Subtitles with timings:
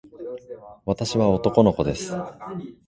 [0.87, 2.11] 私は男の子です。